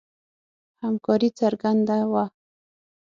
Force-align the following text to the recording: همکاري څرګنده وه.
همکاري 0.83 1.29
څرګنده 1.39 1.97
وه. 2.11 2.25